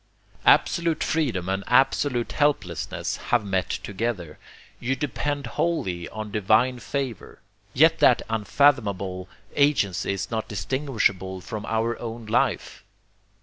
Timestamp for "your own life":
11.65-12.83